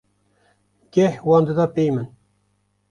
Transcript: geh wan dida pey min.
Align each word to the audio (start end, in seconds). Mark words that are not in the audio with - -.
geh 0.93 1.15
wan 1.27 1.43
dida 1.47 1.65
pey 1.75 1.89
min. 1.95 2.07